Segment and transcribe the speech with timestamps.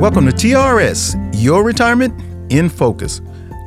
[0.00, 2.18] Welcome to TRS, Your Retirement
[2.50, 3.20] in Focus.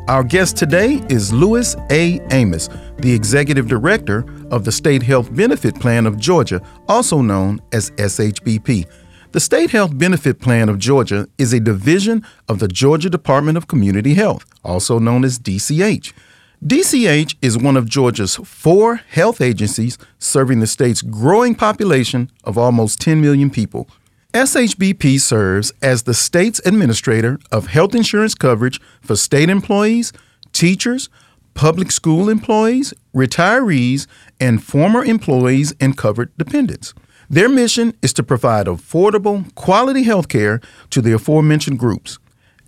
[0.08, 2.22] Our guest today is Louis A.
[2.32, 7.92] Amis, the Executive Director of the State Health Benefit Plan of Georgia, also known as
[7.92, 8.88] SHBP.
[9.32, 13.68] The State Health Benefit Plan of Georgia is a division of the Georgia Department of
[13.68, 16.14] Community Health, also known as DCH.
[16.66, 23.00] DCH is one of Georgia's four health agencies serving the state's growing population of almost
[23.02, 23.88] 10 million people.
[24.34, 30.12] SHBP serves as the state's administrator of health insurance coverage for state employees,
[30.54, 31.08] teachers,
[31.54, 34.08] public school employees, retirees,
[34.40, 36.96] and former employees and covered dependents.
[37.30, 42.18] Their mission is to provide affordable, quality health care to the aforementioned groups.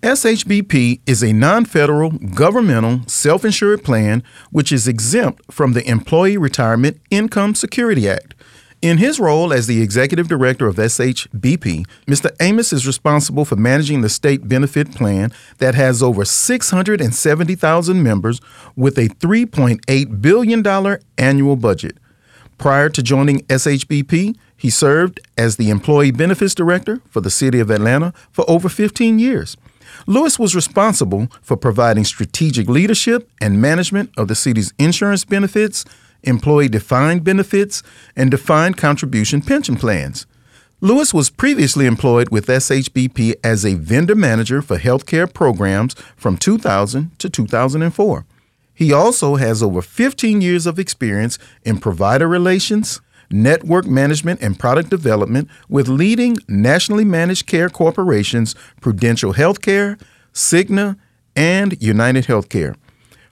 [0.04, 6.38] SHBP is a non federal, governmental, self insured plan which is exempt from the Employee
[6.38, 8.36] Retirement Income Security Act.
[8.82, 12.30] In his role as the executive director of SHBP, Mr.
[12.40, 18.42] Amis is responsible for managing the state benefit plan that has over 670,000 members
[18.76, 21.98] with a $3.8 billion annual budget.
[22.58, 27.70] Prior to joining SHBP, he served as the employee benefits director for the city of
[27.70, 29.58] Atlanta for over 15 years.
[30.08, 35.86] Louis was responsible for providing strategic leadership and management of the city's insurance benefits,
[36.26, 37.84] employee defined benefits,
[38.16, 40.26] and defined contribution pension plans.
[40.82, 47.17] Louis was previously employed with SHBP as a vendor manager for healthcare programs from 2000
[47.17, 48.26] to 2004.
[48.73, 53.00] He also has over 15 years of experience in provider relations,
[53.32, 60.00] network management, and product development with leading nationally managed care corporations Prudential Healthcare,
[60.34, 60.98] Cigna,
[61.38, 62.76] and United Healthcare.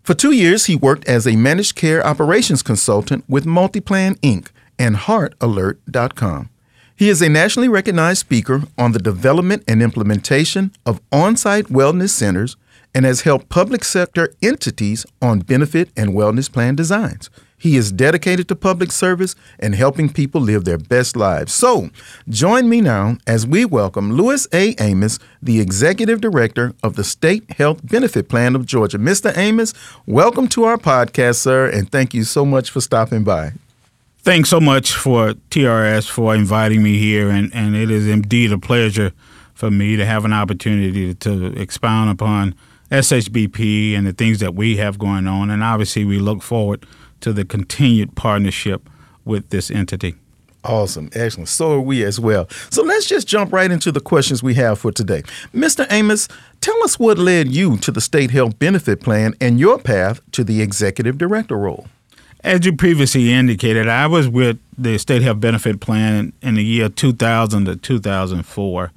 [0.04, 4.50] For two years, he worked as a managed care operations consultant with Multiplan Inc.
[4.78, 6.50] and HeartAlert.com.
[6.94, 12.10] He is a nationally recognized speaker on the development and implementation of on site wellness
[12.10, 12.58] centers
[12.94, 17.30] and has helped public sector entities on benefit and wellness plan designs.
[17.64, 21.54] He is dedicated to public service and helping people live their best lives.
[21.54, 21.92] So,
[22.28, 24.76] join me now as we welcome Louis A.
[24.76, 28.98] Amis, the Executive Director of the State Health Benefit Plan of Georgia.
[28.98, 29.34] Mr.
[29.38, 29.74] Amis,
[30.06, 33.54] welcome to our podcast, sir, and thank you so much for stopping by.
[34.18, 38.58] Thanks so much for TRS for inviting me here, and, and it is indeed a
[38.58, 39.14] pleasure
[39.54, 42.56] for me to have an opportunity to, to expound upon
[42.92, 45.50] SHBP and the things that we have going on.
[45.50, 46.86] And obviously, we look forward
[47.24, 48.90] to the continued partnership
[49.26, 50.16] with this entity.
[50.64, 51.10] Awesome.
[51.14, 51.50] Excellent.
[51.50, 52.48] So are we as well.
[52.70, 55.24] So let's just jump right into the questions we have for today.
[55.54, 55.90] Mr.
[55.92, 56.30] Amis,
[56.62, 60.44] tell us what led you to the State Health Benefit Plan and your path to
[60.44, 61.88] the Executive Director role.
[62.42, 66.90] As you previously indicated, I was with the State Health Benefit Plan in the year
[66.90, 68.92] 2000 to 2004.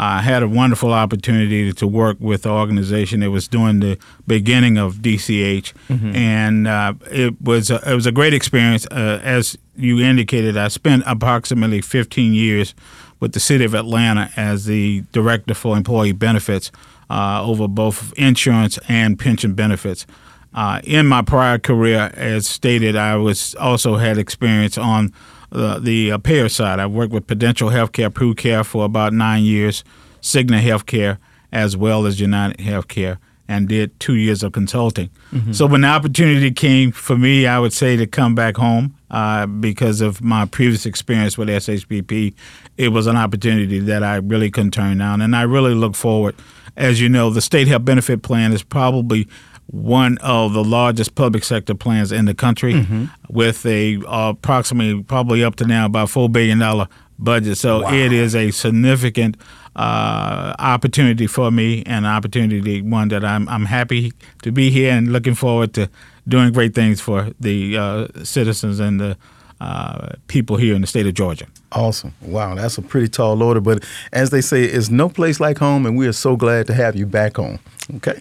[0.00, 3.98] I had a wonderful opportunity to work with the organization that was doing the
[4.28, 6.14] beginning of DCH, mm-hmm.
[6.14, 8.86] and uh, it was a, it was a great experience.
[8.86, 12.76] Uh, as you indicated, I spent approximately 15 years
[13.18, 16.70] with the city of Atlanta as the director for employee benefits
[17.10, 20.06] uh, over both insurance and pension benefits.
[20.54, 25.12] Uh, in my prior career, as stated, I was also had experience on
[25.52, 26.80] uh, the uh, payer side.
[26.80, 29.84] I worked with Prudential Healthcare, PruCare for about nine years,
[30.20, 31.18] Cigna Healthcare,
[31.52, 35.08] as well as United Healthcare, and did two years of consulting.
[35.32, 35.52] Mm-hmm.
[35.52, 39.46] So when the opportunity came for me, I would say to come back home uh,
[39.46, 42.34] because of my previous experience with SHBP,
[42.76, 46.34] it was an opportunity that I really couldn't turn down, and I really look forward.
[46.76, 49.26] As you know, the state health benefit plan is probably
[49.68, 53.04] one of the largest public sector plans in the country mm-hmm.
[53.28, 56.86] with a uh, approximately probably up to now about $4 billion
[57.18, 57.58] budget.
[57.58, 57.92] So wow.
[57.92, 59.36] it is a significant
[59.76, 64.12] uh, opportunity for me and an opportunity one that I'm, I'm happy
[64.42, 65.90] to be here and looking forward to
[66.26, 69.16] doing great things for the uh, citizens and the
[69.60, 71.46] uh, people here in the state of Georgia.
[71.72, 72.14] Awesome.
[72.22, 73.60] Wow, that's a pretty tall order.
[73.60, 76.74] But as they say, it's no place like home, and we are so glad to
[76.74, 77.58] have you back home.
[77.96, 78.20] Okay.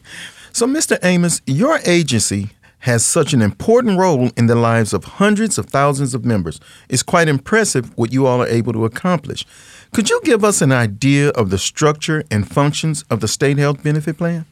[0.58, 0.98] So, Mr.
[1.04, 2.50] Amis, your agency
[2.80, 6.60] has such an important role in the lives of hundreds of thousands of members.
[6.90, 9.46] It's quite impressive what you all are able to accomplish.
[9.94, 13.84] Could you give us an idea of the structure and functions of the state health
[13.84, 14.48] benefit plan?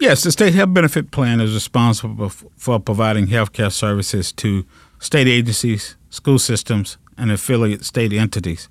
[0.00, 4.66] Yes, the state health benefit plan is responsible for providing health care services to
[4.98, 8.68] state agencies, school systems, and affiliate state entities.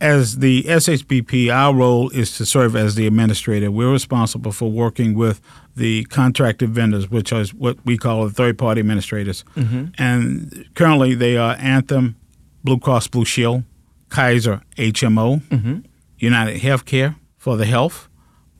[0.00, 3.70] As the SHBP, our role is to serve as the administrator.
[3.70, 5.42] We're responsible for working with
[5.76, 9.44] the contracted vendors, which is what we call the third party administrators.
[9.56, 9.88] Mm-hmm.
[9.98, 12.16] And currently they are Anthem,
[12.64, 13.64] Blue Cross Blue Shield,
[14.08, 15.80] Kaiser HMO, mm-hmm.
[16.18, 18.08] United Healthcare, for the health.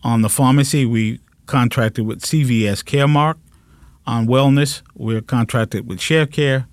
[0.02, 3.36] On the pharmacy, we contracted with CVS Caremark.
[4.06, 6.66] On wellness, we're contracted with ShareCare.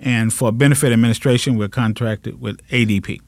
[0.00, 3.20] And for benefit administration, we're contracted with ADP.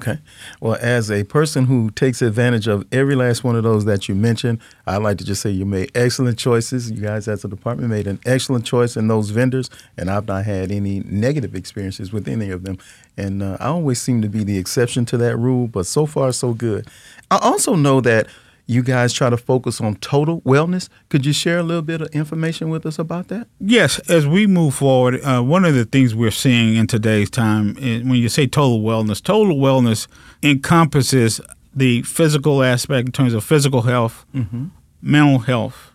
[0.00, 0.18] Okay.
[0.60, 4.14] Well, as a person who takes advantage of every last one of those that you
[4.16, 6.90] mentioned, I'd like to just say you made excellent choices.
[6.90, 10.46] You guys, as a department, made an excellent choice in those vendors, and I've not
[10.46, 12.78] had any negative experiences with any of them.
[13.16, 16.32] And uh, I always seem to be the exception to that rule, but so far,
[16.32, 16.88] so good.
[17.30, 18.26] I also know that
[18.66, 20.88] you guys try to focus on total wellness.
[21.10, 23.46] Could you share a little bit of information with us about that?
[23.60, 27.76] Yes, as we move forward, uh, one of the things we're seeing in today's time,
[27.78, 30.06] is when you say total wellness, total wellness
[30.42, 31.40] encompasses
[31.74, 34.66] the physical aspect in terms of physical health, mm-hmm.
[35.02, 35.90] mental health,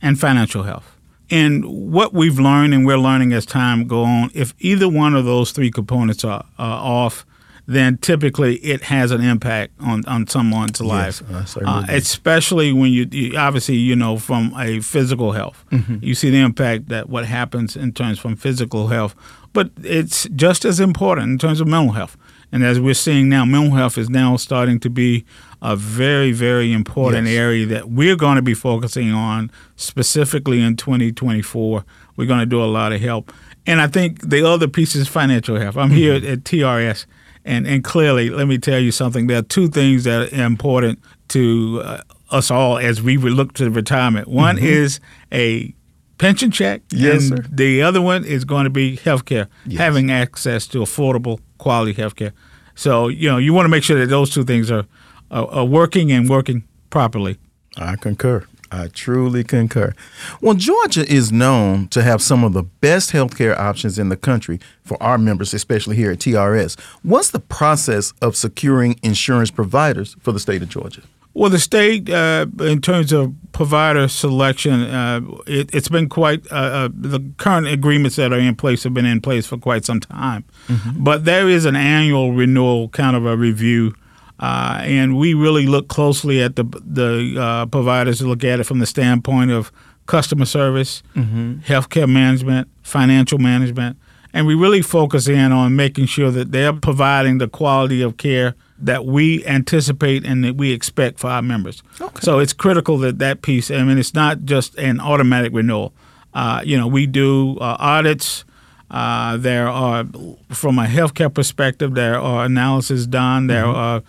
[0.00, 0.96] and financial health.
[1.30, 5.24] And what we've learned, and we're learning as time go on, if either one of
[5.24, 7.24] those three components are, are off,
[7.66, 11.22] then typically it has an impact on, on someone's life.
[11.30, 15.98] Yes, uh, especially when you, you, obviously you know from a physical health, mm-hmm.
[16.00, 19.14] you see the impact that what happens in terms from physical health,
[19.52, 22.16] but it's just as important in terms of mental health.
[22.54, 25.24] And as we're seeing now, mental health is now starting to be
[25.62, 27.38] a very, very important yes.
[27.38, 31.84] area that we're going to be focusing on specifically in 2024.
[32.16, 33.32] We're going to do a lot of help.
[33.66, 35.78] And I think the other piece is financial health.
[35.78, 35.96] I'm mm-hmm.
[35.96, 37.06] here at TRS
[37.44, 39.26] and and clearly, let me tell you something.
[39.26, 42.00] There are two things that are important to uh,
[42.30, 44.28] us all as we look to retirement.
[44.28, 44.66] One mm-hmm.
[44.66, 45.00] is
[45.32, 45.74] a
[46.18, 47.50] pension check, yes, and sir.
[47.50, 49.78] the other one is going to be health care, yes.
[49.78, 52.32] having access to affordable, quality health care.
[52.74, 54.86] So you know you want to make sure that those two things are,
[55.30, 57.38] are, are working and working properly.
[57.76, 58.46] I concur.
[58.72, 59.92] I truly concur.
[60.40, 64.60] Well, Georgia is known to have some of the best healthcare options in the country
[64.82, 66.80] for our members, especially here at TRS.
[67.02, 71.02] What's the process of securing insurance providers for the state of Georgia?
[71.34, 76.54] Well, the state, uh, in terms of provider selection, uh, it, has been quite, uh,
[76.54, 80.00] uh, the current agreements that are in place have been in place for quite some
[80.00, 80.44] time.
[80.68, 81.02] Mm-hmm.
[81.02, 83.94] But there is an annual renewal kind of a review
[84.38, 88.64] uh, and we really look closely at the the uh, providers to look at it
[88.64, 89.72] from the standpoint of
[90.06, 91.60] customer service, mm-hmm.
[91.60, 93.96] healthcare management, financial management,
[94.32, 98.54] and we really focus in on making sure that they're providing the quality of care
[98.78, 101.82] that we anticipate and that we expect for our members.
[102.00, 102.20] Okay.
[102.20, 103.70] So it's critical that that piece.
[103.70, 105.92] I mean, it's not just an automatic renewal.
[106.34, 108.44] Uh, you know, we do uh, audits.
[108.92, 110.04] Uh, there are,
[110.50, 113.46] from a healthcare perspective, there are analysis done.
[113.46, 113.76] There mm-hmm.
[113.76, 114.02] are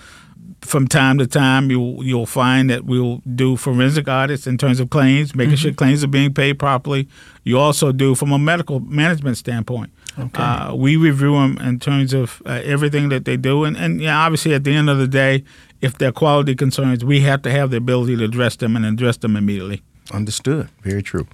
[0.66, 4.90] from time to time, you'll you'll find that we'll do forensic audits in terms of
[4.90, 5.62] claims, making mm-hmm.
[5.62, 7.08] sure claims are being paid properly.
[7.44, 9.92] You also do from a medical management standpoint.
[10.18, 10.42] Okay.
[10.42, 14.18] Uh, we review them in terms of uh, everything that they do, and and yeah,
[14.18, 15.44] obviously at the end of the day,
[15.82, 18.86] if there are quality concerns, we have to have the ability to address them and
[18.86, 19.82] address them immediately.
[20.12, 20.70] Understood.
[20.82, 21.28] Very true.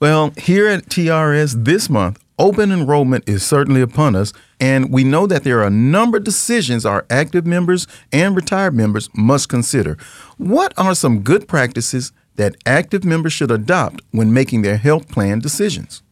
[0.00, 5.26] Well, here at TRS this month, Open enrollment is certainly upon us, and we know
[5.26, 9.96] that there are a number of decisions our active members and retired members must consider.
[10.36, 15.38] What are some good practices that active members should adopt when making their health plan
[15.38, 16.02] decisions?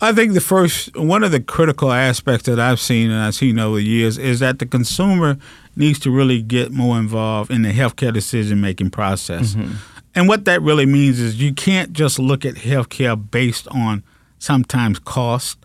[0.00, 3.58] I think the first, one of the critical aspects that I've seen and I've seen
[3.58, 5.36] over the years is that the consumer
[5.76, 9.54] needs to really get more involved in the healthcare decision making process.
[9.54, 9.74] Mm-hmm.
[10.16, 14.02] And what that really means is you can't just look at healthcare based on
[14.38, 15.58] sometimes cost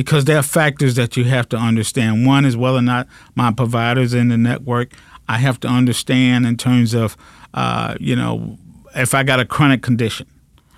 [0.00, 2.26] because there are factors that you have to understand.
[2.26, 4.94] One is whether or not my providers in the network.
[5.28, 7.18] I have to understand in terms of,
[7.52, 8.56] uh, you know,
[8.96, 10.26] if I got a chronic condition.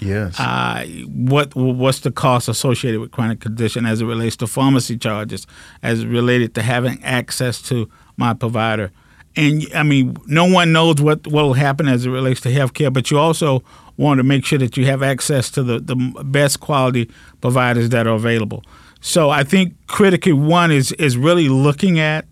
[0.01, 0.41] Yes.
[0.41, 5.47] Uh, what what's the cost associated with chronic condition as it relates to pharmacy charges,
[5.85, 8.91] as related to having access to my provider?
[9.37, 12.93] And I mean, no one knows what what will happen as it relates to healthcare,
[12.93, 13.63] but you also
[13.97, 17.09] want to make sure that you have access to the, the best quality
[17.41, 18.65] providers that are available.
[19.03, 22.25] So I think critically, one is is really looking at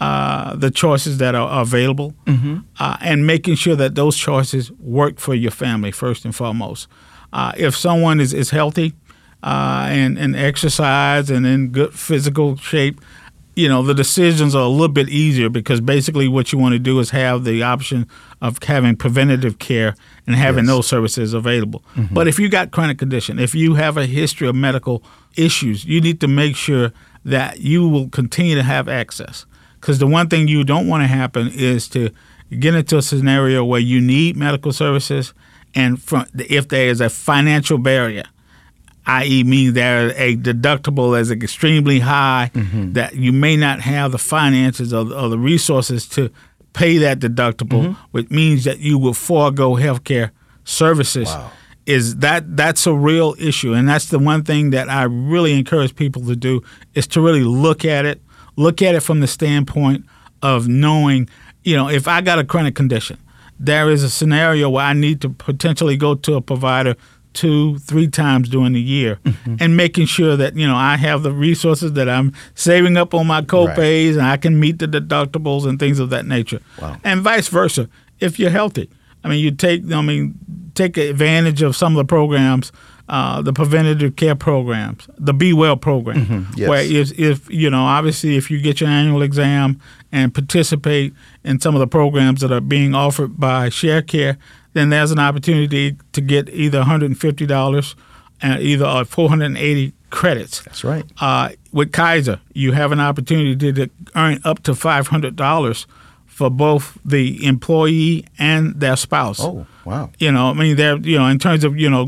[0.00, 2.58] uh, the choices that are available mm-hmm.
[2.78, 6.88] uh, and making sure that those choices work for your family first and foremost.
[7.32, 8.94] Uh, if someone is, is healthy
[9.42, 13.00] uh, and, and exercise and in good physical shape,
[13.58, 16.78] you know the decisions are a little bit easier because basically what you want to
[16.78, 18.06] do is have the option
[18.40, 19.96] of having preventative care
[20.28, 20.72] and having yes.
[20.72, 21.82] those services available.
[21.96, 22.14] Mm-hmm.
[22.14, 25.02] But if you got chronic condition, if you have a history of medical
[25.36, 26.92] issues, you need to make sure
[27.24, 29.44] that you will continue to have access.
[29.80, 32.10] Because the one thing you don't want to happen is to
[32.60, 35.34] get into a scenario where you need medical services,
[35.74, 38.24] and from, if there is a financial barrier,
[39.08, 42.92] i.e., means there a deductible is extremely high, mm-hmm.
[42.92, 46.30] that you may not have the finances or, or the resources to
[46.74, 48.02] pay that deductible, Mm-hmm.
[48.12, 50.30] which means that you will forego health care
[50.64, 51.28] services.
[51.28, 51.50] Wow.
[51.86, 55.96] Is that that's a real issue, and that's the one thing that I really encourage
[55.96, 56.62] people to do
[56.94, 58.20] is to really look at it,
[58.56, 60.04] look at it from the standpoint
[60.42, 61.30] of knowing,
[61.64, 63.16] you know, if I got a chronic condition,
[63.58, 66.94] there is a scenario where I need to potentially go to a provider
[67.34, 69.56] two, three times during the year, mm-hmm.
[69.60, 73.26] and making sure that you know I have the resources that I'm saving up on
[73.26, 76.96] my copays and I can meet the deductibles and things of that nature, Wow.
[77.04, 77.88] and vice versa.
[78.20, 78.90] If you're healthy,
[79.22, 80.34] I mean, you take, I mean,
[80.74, 82.72] take advantage of some of the programs.
[83.08, 86.68] Uh, the preventative care programs, the Be Well program, yes.
[86.68, 89.80] where if, if you know, obviously, if you get your annual exam
[90.12, 94.36] and participate in some of the programs that are being offered by ShareCare,
[94.74, 97.94] then there's an opportunity to get either $150
[98.42, 100.62] and either or 480 credits.
[100.62, 101.04] That's right.
[101.20, 105.86] Uh, with Kaiser, you have an opportunity to earn up to $500
[106.38, 109.40] for both the employee and their spouse.
[109.40, 110.10] Oh, wow.
[110.20, 112.06] You know, I mean, they're you know, in terms of you know,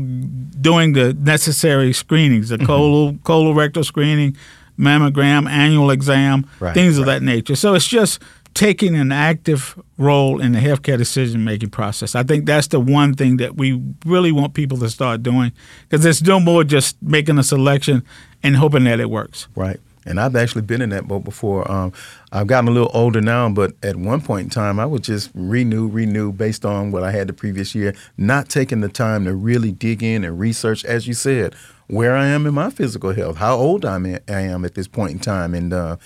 [0.69, 2.61] doing the necessary screenings, Mm-hmm.
[2.61, 4.37] the colon colorectal screening,
[4.79, 7.19] mammogram, annual exam, Right, things of right.
[7.19, 7.55] that nature.
[7.57, 8.21] So it's just
[8.53, 12.15] taking an active role in the healthcare decision making process.
[12.15, 15.51] I think that's the one thing that we really want people to start doing
[15.89, 18.03] because it's no more just making a selection
[18.43, 19.47] and hoping that it works.
[19.55, 19.79] Right.
[20.05, 21.69] And I've actually been in that boat before.
[21.71, 21.93] Um,
[22.31, 25.29] I've gotten a little older now, but at one point in time, I would just
[25.33, 29.35] renew, renew based on what I had the previous year, not taking the time to
[29.35, 31.53] really dig in and research, as you said,
[31.87, 34.87] where I am in my physical health, how old I'm in, I am at this
[34.87, 35.53] point in time.
[35.53, 35.97] And uh,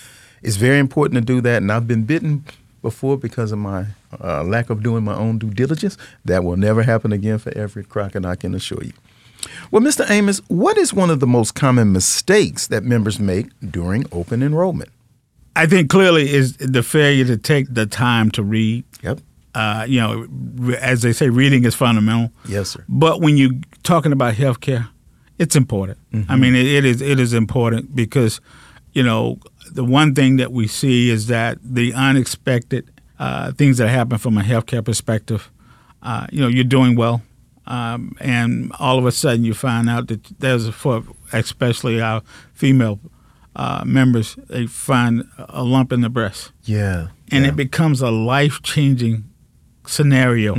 [0.41, 1.61] it's very important to do that.
[1.61, 2.43] And I've been bitten
[2.81, 3.85] before because of my
[4.21, 5.97] uh, lack of doing my own due diligence.
[6.25, 8.93] That will never happen again for Everett Crockett, I can assure you.
[9.71, 10.09] Well, Mr.
[10.09, 14.89] Amis, what is one of the most common mistakes that members make during open enrollment?
[15.55, 18.83] I think clearly is the failure to take the time to read.
[19.01, 19.19] Yep.
[19.53, 22.31] Uh, you know, as they say, reading is fundamental.
[22.45, 22.83] Yes, sir.
[22.89, 24.89] But when you're talking about healthcare,
[25.39, 25.97] it's important.
[26.29, 28.41] I mean, it, it is it is important because,
[28.93, 29.39] you know,
[29.71, 34.37] the one thing that we see is that the unexpected uh, things that happen from
[34.37, 35.51] a healthcare perspective.
[36.01, 37.21] Uh, you know, you're doing well,
[37.67, 41.03] um, and all of a sudden you find out that there's for
[41.33, 42.21] especially our
[42.53, 42.99] female
[43.55, 47.07] uh, members, they find a lump in the breast Yeah.
[47.31, 47.49] and yeah.
[47.51, 49.23] it becomes a life changing
[49.87, 50.55] scenario.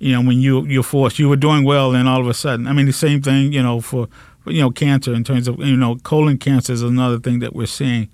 [0.00, 2.66] You know, when you you're forced, you were doing well, and all of a sudden,
[2.68, 3.52] I mean, the same thing.
[3.52, 4.08] You know, for
[4.46, 7.66] you know cancer in terms of you know colon cancer is another thing that we're
[7.66, 8.08] seeing,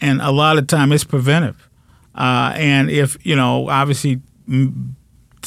[0.00, 1.68] and a lot of time it's preventive.
[2.14, 4.96] Uh, and if you know, obviously, m-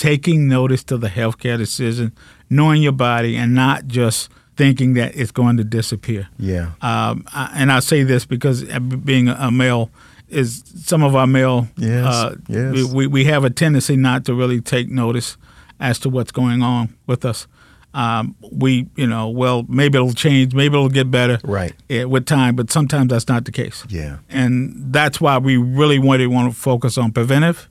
[0.02, 2.12] taking notice to the healthcare decision,
[2.50, 6.28] knowing your body, and not just thinking that it's going to disappear.
[6.40, 6.72] Yeah.
[6.82, 9.92] Um, I- and I say this because uh, being a male
[10.28, 11.68] is some of our male.
[11.78, 12.92] Yes, Uh, yes.
[12.92, 15.38] We, we have a tendency not to really take notice
[15.80, 17.48] as to what's going on with us.
[17.94, 21.74] Um, we, you know, well, maybe it'll change, maybe it'll get better Right.
[21.90, 23.84] eh, with time, but sometimes that's not the case.
[23.90, 24.20] Yeah.
[24.30, 27.68] And that's why we really want to want to focus on preventive.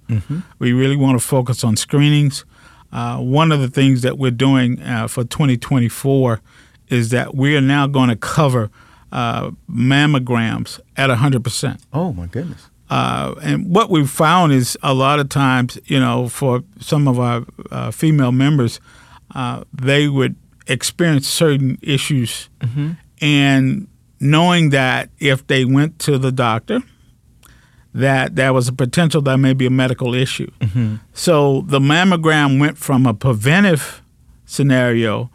[0.59, 2.45] We really want to focus on screenings.
[2.93, 6.41] Uh, one of the things that we're doing uh, for 2024
[6.89, 8.69] is that we are now going to cover
[9.13, 11.81] uh, mammograms at 100%.
[11.93, 12.69] Oh my goodness.
[12.89, 17.21] Uh, and what we've found is a lot of times, you know, for some of
[17.21, 18.81] our uh, female members,
[19.35, 22.93] uh, they would experience certain issues, mm-hmm.
[23.21, 23.89] and
[24.21, 26.81] knowing that if they went to the doctor,
[27.93, 30.51] that there was a potential that may be a medical issue.
[30.61, 30.97] Mm-hmm.
[31.13, 34.03] So the mammogram went from a preventive
[34.45, 35.31] scenario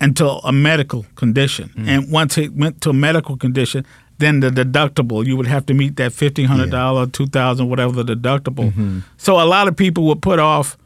[0.00, 1.70] until a medical condition.
[1.76, 1.88] Mm.
[1.88, 3.84] And once it went to a medical condition,
[4.18, 8.02] then the deductible, you would have to meet that fifteen hundred dollar, two thousand, whatever
[8.02, 8.70] the deductible.
[8.70, 9.00] Mm-hmm.
[9.16, 10.76] So a lot of people would put off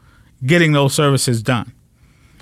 [0.45, 1.71] getting those services done.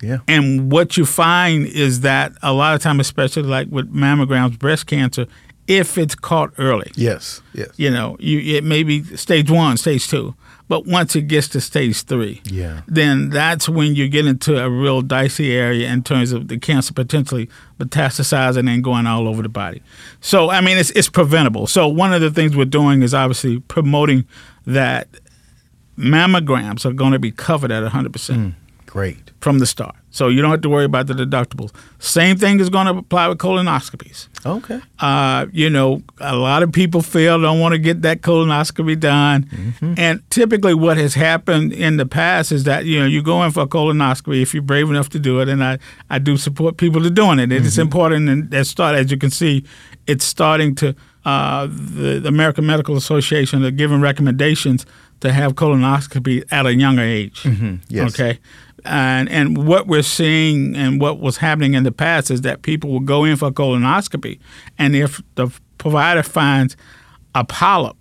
[0.02, 0.18] Yeah.
[0.28, 4.86] And what you find is that a lot of time, especially like with mammograms, breast
[4.86, 5.26] cancer,
[5.68, 7.40] if it's caught early, Yes.
[7.54, 7.68] Yes.
[7.76, 10.34] you know, you it may be stage one, stage two,
[10.68, 12.80] but once it gets to stage three, Yeah.
[12.88, 16.92] then that's when you get into a real dicey area in terms of the cancer
[16.92, 19.82] potentially metastasizing and going all over the body.
[20.20, 21.68] So I mean, it's it's preventable.
[21.68, 24.24] So one of the things we're doing is obviously promoting
[24.66, 25.06] that
[25.96, 28.54] mammograms are going to be covered at 100 percent mm.
[28.92, 29.30] Great.
[29.40, 29.96] from the start.
[30.10, 31.72] So you don't have to worry about the deductibles.
[31.98, 34.28] Same thing is going to apply with colonoscopies.
[34.44, 34.80] Okay.
[34.98, 39.48] Uh, you know, a lot of people feel don't want to get that colonoscopy done.
[39.96, 43.50] And typically, what has happened in the past is that, you know, you go in
[43.50, 45.48] for a colonoscopy if you're brave enough to do it.
[45.48, 45.78] And I,
[46.10, 47.50] I do support people to doing it.
[47.50, 48.28] It's important.
[48.28, 49.64] And that start, as you can see,
[50.06, 50.94] it's starting to,
[51.24, 54.84] uh, the, the American Medical Association are giving recommendations
[55.22, 57.42] to have colonoscopy at a younger age.
[57.44, 57.76] Mm-hmm.
[57.88, 58.12] Yes.
[58.12, 58.38] Okay.
[58.84, 62.90] And and what we're seeing and what was happening in the past is that people
[62.90, 64.40] will go in for a colonoscopy,
[64.76, 65.48] and if the
[65.78, 66.76] provider finds
[67.34, 67.96] a polyp,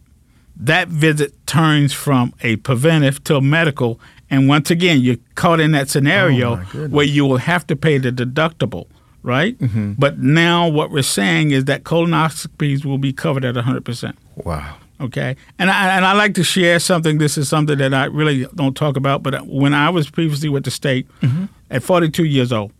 [0.55, 3.99] that visit turns from a preventive to a medical,
[4.31, 7.99] and once again you're caught in that scenario Oh, where you will have to pay
[7.99, 8.87] the deductible,
[9.21, 9.55] right?
[9.59, 9.93] Mm-hmm.
[9.99, 14.17] But now what we're saying is that colonoscopies will be covered at 100 percent.
[14.35, 14.77] Wow.
[15.01, 17.17] Okay, and I and I like to share something.
[17.17, 19.23] This is something that I really don't talk about.
[19.23, 21.45] But when I was previously with the state, mm-hmm.
[21.71, 22.71] at 42 years old,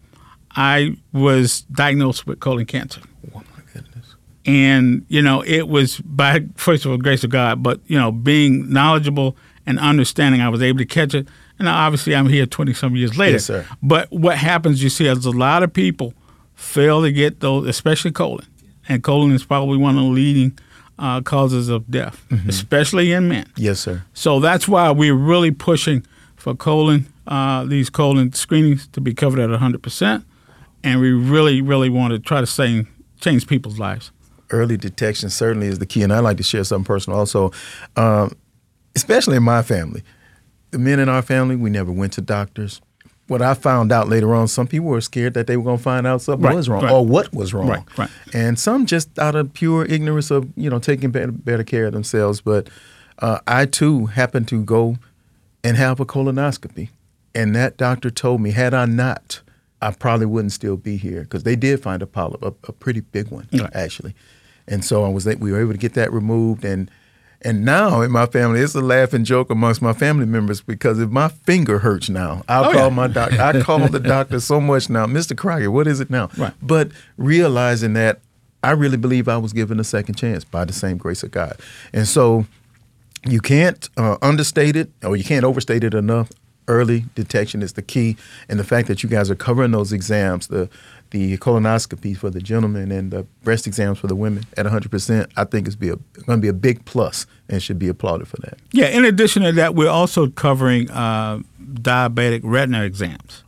[0.55, 3.01] I was diagnosed with colon cancer,
[3.33, 4.15] Oh my goodness.
[4.45, 8.11] and you know it was by first of all grace of God, but you know
[8.11, 9.35] being knowledgeable
[9.65, 11.27] and understanding, I was able to catch it.
[11.59, 13.33] And obviously, I'm here 20 some years later.
[13.33, 13.67] Yes, sir.
[13.83, 16.15] But what happens, you see, is a lot of people
[16.55, 18.47] fail to get those, especially colon,
[18.89, 20.57] and colon is probably one of the leading
[21.00, 23.45] uh, causes of death, especially in men.
[23.55, 24.03] Yes, sir.
[24.13, 26.05] So that's why we're really pushing
[26.36, 30.24] for colon, uh, these colon screenings to be covered at 100%.
[30.83, 32.86] And we really, really want to try to say,
[33.19, 34.12] change people's lives.
[34.50, 36.01] early detection certainly is the key.
[36.03, 37.51] And I like to share something personal also,
[37.95, 38.36] um,
[38.95, 40.03] especially in my family.
[40.71, 42.81] The men in our family, we never went to doctors.
[43.31, 45.83] What I found out later on, some people were scared that they were going to
[45.83, 46.91] find out something Right, was wrong right.
[46.91, 47.67] or what was wrong.
[47.69, 48.09] Right, right.
[48.33, 51.93] And some just out of pure ignorance of, you know, taking better, better care of
[51.93, 52.41] themselves.
[52.41, 52.69] But
[53.19, 54.97] uh, I too happened to go
[55.63, 56.89] and have a colonoscopy.
[57.33, 59.41] And that doctor told me, had I not,
[59.81, 63.00] I probably wouldn't still be here because they did find a polyp, a, a pretty
[63.00, 63.69] big one, Right.
[63.73, 64.13] actually.
[64.67, 66.91] And so I was we were able to get that removed and
[67.43, 71.10] and now in my family it's a laughing joke amongst my family members because if
[71.10, 72.89] my finger hurts now, I'll Oh, call yeah.
[72.89, 73.41] my doctor.
[73.41, 75.36] I call the doctor so much now, Mr.
[75.38, 76.29] Crockett, what is it now?
[76.38, 76.53] Right.
[76.62, 78.19] But realizing that
[78.63, 81.57] I really believe I was given a second chance by the same grace of God.
[81.93, 82.45] And so
[83.27, 86.31] you can't uh, understate it or you can't overstate it enough.
[86.67, 88.15] Early detection is the key,
[88.47, 90.69] and the fact that you guys are covering those exams, the
[91.12, 95.43] the colonoscopy for the gentlemen and the breast exams for the women at 100%, I
[95.43, 98.58] think is be going to be a big plus and should be applauded for that.
[98.71, 103.43] Yeah, in addition to that, we're also covering uh, diabetic retina exams.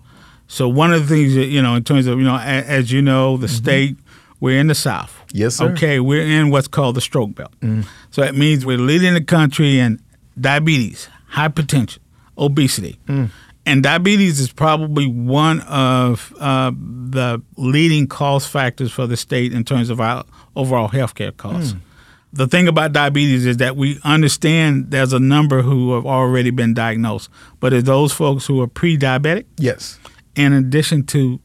[0.47, 2.91] So one of the things that, you know, in terms of, you know, a, as
[2.91, 3.55] you know, the mm-hmm.
[3.55, 3.97] state,
[4.39, 5.23] we're in the South.
[5.31, 5.71] Yes, sir.
[5.71, 7.51] Okay, we're in what's called the stroke belt.
[7.61, 7.89] Mm-hmm.
[8.11, 10.01] So that means we're leading the country in
[10.39, 11.99] diabetes, hypertension,
[12.37, 12.99] obesity.
[13.07, 13.29] Mm.
[13.65, 19.63] And diabetes is probably one of uh, the leading cost factors for the state in
[19.63, 21.73] terms of our overall healthcare costs.
[22.33, 26.73] The thing about diabetes is that we understand there's a number who have already been
[26.73, 29.99] diagnosed, but it's those folks who are pre-diabetic Yes.
[30.35, 31.39] in addition to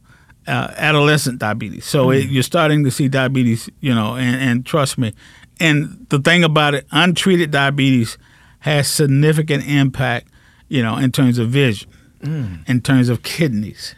[0.46, 1.85] uh, adolescent diabetes.
[1.85, 5.12] So it, you're starting to see diabetes, you know, and, and trust me.
[5.61, 8.16] And the thing about it, untreated diabetes
[8.61, 10.28] has significant impact,
[10.68, 13.94] you know, in terms of vision, in terms of kidneys,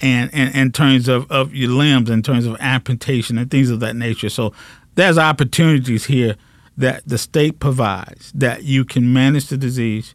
[0.00, 3.80] and, and in terms of, of your limbs, in terms of amputation and things of
[3.80, 4.28] that nature.
[4.28, 4.52] So
[4.94, 6.36] there's opportunities here
[6.76, 10.14] that the state provides that you can manage the disease.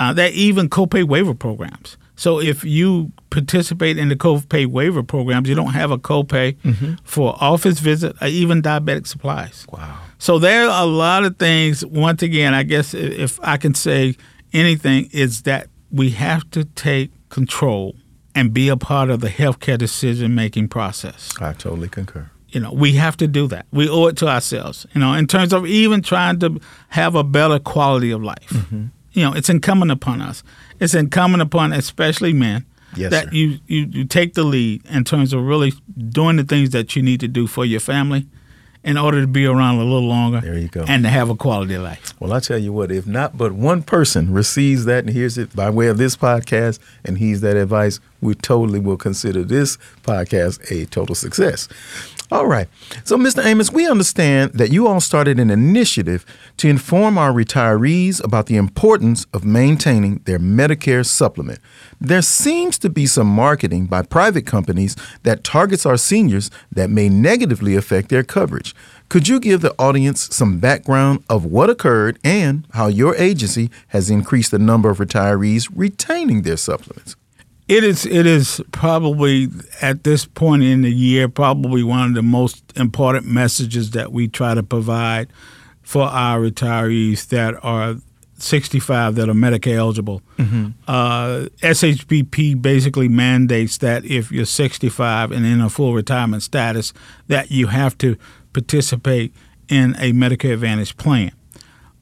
[0.00, 1.96] Uh, that even copay waiver programs.
[2.14, 6.56] So if you participate in the copay waiver programs, you don't have a copay
[7.02, 9.66] for office visit or even diabetic supplies.
[9.72, 9.98] Wow.
[10.18, 11.84] So there are a lot of things.
[11.84, 14.16] Once again, I guess if I can say
[14.52, 17.96] anything, is that we have to take control
[18.34, 21.32] and be a part of the healthcare decision making process.
[21.40, 22.30] I totally concur.
[22.50, 23.66] You know, we have to do that.
[23.72, 24.86] We owe it to ourselves.
[24.94, 28.48] You know, in terms of even trying to have a better quality of life.
[28.48, 28.86] Mm-hmm.
[29.12, 30.42] You know, it's incumbent upon us.
[30.80, 32.64] It's incumbent upon especially men
[32.96, 35.74] Yes, that you, you you take the lead in terms of really
[36.08, 38.26] doing the things that you need to do for your family
[38.88, 40.40] in order to be around a little longer.
[40.40, 40.82] There you go.
[40.88, 42.14] And to have a quality of life.
[42.18, 45.54] Well, I tell you what, if not but one person receives that and hears it
[45.54, 50.70] by way of this podcast and heeds that advice, we totally will consider this podcast
[50.70, 51.68] a total success.
[52.30, 52.68] All right.
[53.04, 53.42] So, Mr.
[53.42, 56.26] Amis, we understand that you all started an initiative
[56.58, 61.58] to inform our retirees about the importance of maintaining their Medicare supplement.
[61.98, 67.08] There seems to be some marketing by private companies that targets our seniors that may
[67.08, 68.74] negatively affect their coverage.
[69.08, 74.10] Could you give the audience some background of what occurred and how your agency has
[74.10, 77.16] increased the number of retirees retaining their supplements?
[77.68, 79.48] It is it is probably
[79.82, 84.26] at this point in the year probably one of the most important messages that we
[84.26, 85.28] try to provide
[85.82, 87.96] for our retirees that are
[88.38, 90.22] 65 that are Medicare eligible.
[90.86, 96.92] Uh, SHBP basically mandates that if you're 65 and in a full retirement status,
[97.26, 98.16] that you have to
[98.52, 99.34] participate
[99.68, 101.32] in a Medicare Advantage plan.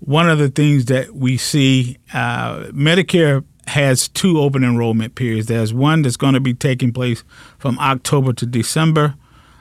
[0.00, 5.48] one of the things that we see, uh, Medicare has two open enrollment periods.
[5.48, 7.24] There's one that's going to be taking place
[7.58, 9.14] from October to December.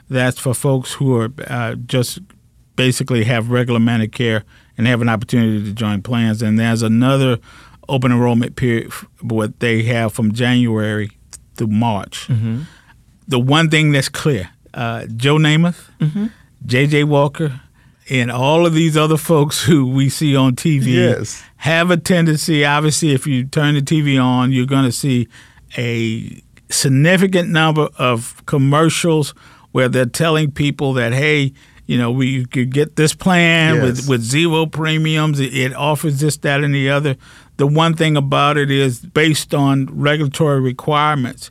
[0.08, 2.20] That's for folks who are uh, just
[2.76, 4.42] basically have regular Medicare
[4.78, 6.42] and have an opportunity to join plans.
[6.42, 7.38] And there's another
[7.88, 11.10] open enrollment period, what they have from January
[11.56, 12.28] through March.
[12.28, 12.62] Mm-hmm.
[13.28, 16.26] The one thing that's clear uh, Joe Namath, mm-hmm.
[16.64, 17.04] J.J.
[17.04, 17.60] Walker,
[18.08, 21.42] and all of these other folks who we see on TV yes.
[21.56, 25.28] have a tendency, obviously, if you turn the TV on, you're going to see
[25.76, 29.34] a significant number of commercials
[29.72, 31.52] where they're telling people that, hey,
[31.86, 33.82] you know, we could get this plan yes.
[33.82, 35.40] with, with zero premiums.
[35.40, 37.16] It, it offers this, that, and the other.
[37.56, 41.50] The one thing about it is based on regulatory requirements.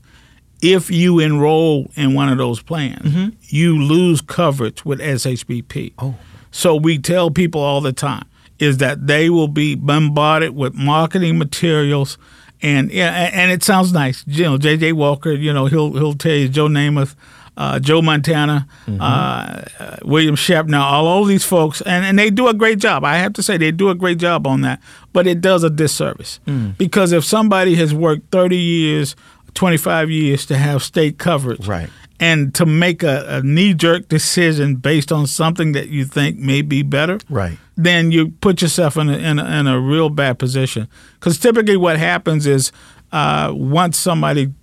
[0.62, 3.30] If you enroll in one of those plans, mm-hmm.
[3.42, 5.94] you lose coverage with SHBP.
[6.00, 6.16] Oh.
[6.56, 8.26] So we tell people all the time
[8.60, 12.18] is that they will be bombarded with marketing materials
[12.62, 14.24] and yeah, and it sounds nice.
[14.26, 14.94] You know, J.J.
[14.94, 17.14] Walker, you know, he'll he'll tell you Joe Namath,
[17.58, 19.02] uh, Joe Montana, mm-hmm.
[19.02, 23.04] uh, William Shatner, all, all these folks, and, and they do a great job.
[23.04, 25.70] I have to say, they do a great job on that, but it does a
[25.70, 26.40] disservice.
[26.48, 26.78] Mm.
[26.78, 29.16] Because if somebody has worked 30 years,
[29.54, 31.90] 25 years to have state coverage, right.
[32.20, 36.62] And to make a, a knee jerk decision based on something that you think may
[36.62, 37.58] be better, right.
[37.76, 40.88] then you put yourself in a, in a, in a real bad position.
[41.20, 42.72] Because typically what happens is
[43.12, 44.54] uh, once somebody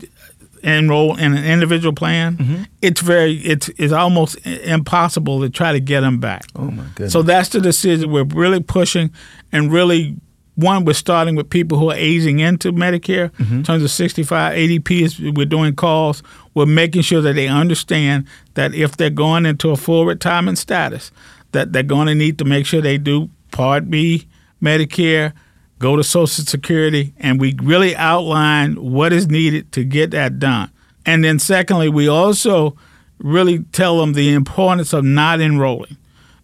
[0.63, 2.63] enroll in an individual plan, mm-hmm.
[2.81, 6.45] it's very it's it's almost impossible to try to get them back.
[6.55, 7.13] Oh my goodness!
[7.13, 9.11] So that's the decision we're really pushing,
[9.51, 10.17] and really
[10.55, 13.57] one we're starting with people who are aging into Medicare mm-hmm.
[13.57, 16.23] in terms of 65 ADP is we're doing calls.
[16.55, 21.11] We're making sure that they understand that if they're going into a full retirement status,
[21.53, 24.27] that they're going to need to make sure they do Part B
[24.63, 25.33] Medicare
[25.79, 30.71] go to Social Security, and we really outline what is needed to get that done.
[31.05, 32.77] And then, secondly, we also
[33.19, 35.97] really tell them the importance of not enrolling.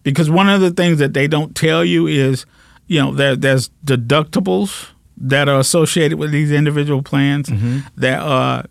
[0.03, 2.45] Because one of the things that they don't tell you is,
[2.89, 7.47] you know, there, there's deductibles that are associated with these individual plans.
[7.47, 7.79] Mm-hmm.
[7.95, 8.65] There are,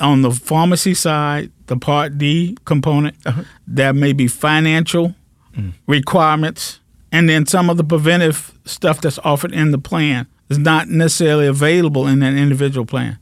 [0.00, 3.42] on the pharmacy side, the Part D component, uh-huh.
[3.66, 5.14] there may be financial
[5.56, 5.72] mm.
[5.86, 10.88] requirements and then some of the preventive stuff that's offered in the plan is not
[10.88, 13.18] necessarily available in that individual plan.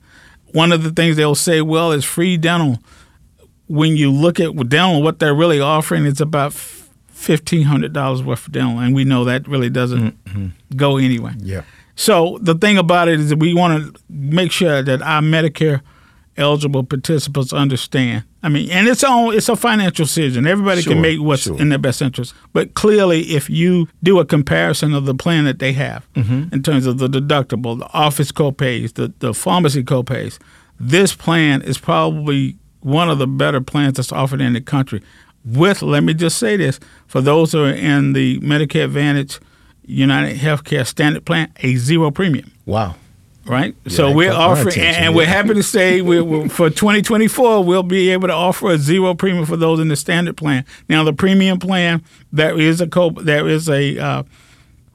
[0.52, 2.78] One of the things they'll say, well, is free dental.
[3.68, 6.54] When you look at dental, what they're really offering is about
[7.22, 10.76] fifteen hundred dollars worth of dental, and we know that really doesn't mm-hmm.
[10.76, 11.34] go anywhere.
[11.38, 11.62] Yeah.
[11.94, 15.82] So the thing about it is that we want to make sure that our Medicare
[16.36, 18.24] eligible participants understand.
[18.42, 20.46] I mean, and it's on it's a financial decision.
[20.46, 21.60] Everybody sure, can make what's sure.
[21.60, 22.34] in their best interest.
[22.52, 26.52] But clearly, if you do a comparison of the plan that they have mm-hmm.
[26.52, 30.38] in terms of the deductible, the office copays, the the pharmacy copays,
[30.80, 35.02] this plan is probably one of the better plans that's offered in the country.
[35.44, 39.40] With let me just say this for those who are in the Medicare Advantage,
[39.84, 42.52] United Healthcare Standard Plan, a zero premium.
[42.64, 42.94] Wow
[43.44, 43.74] right?
[43.84, 47.82] Yeah, so we're offering, and, and we're happy to say we're, we're, for 2024 we'll
[47.82, 50.64] be able to offer a zero premium for those in the standard plan.
[50.88, 52.02] Now the premium plan
[52.32, 54.22] there is a co there is a uh,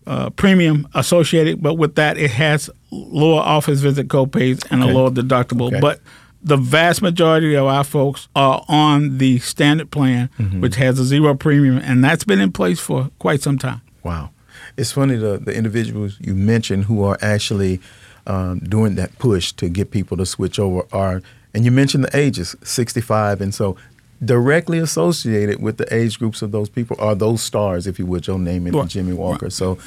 [0.06, 4.92] uh, premium associated, but with that it has lower office visit copays and okay.
[4.92, 5.80] a lower deductible, okay.
[5.80, 6.00] but.
[6.48, 10.62] The vast majority of our folks are on the standard plan, mm-hmm.
[10.62, 13.82] which has a zero premium, and that's been in place for quite some time.
[14.02, 14.30] Wow.
[14.78, 17.82] It's funny the, the individuals you mentioned who are actually
[18.28, 21.22] um, doing that push to get people to switch over are,
[21.54, 23.76] and you mentioned the ages, 65, and so
[24.24, 28.24] directly associated with the age groups of those people are those stars, if you would,
[28.24, 28.82] Joe Namath right.
[28.82, 29.48] and Jimmy Walker.
[29.48, 29.54] Right.
[29.54, 29.78] So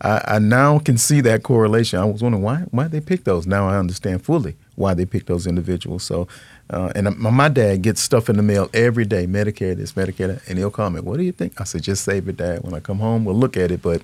[0.00, 1.98] I, I, now can see that correlation.
[1.98, 3.46] I was wondering why why they pick those.
[3.46, 6.04] Now I understand fully why they pick those individuals.
[6.04, 6.28] So,
[6.70, 10.28] uh, and my, my, dad gets stuff in the mail every day, Medicare this, Medicare
[10.28, 12.62] that, and he'll comment, "What do you think?" I said, "Just save it, Dad.
[12.62, 14.02] When I come home, we'll look at it." But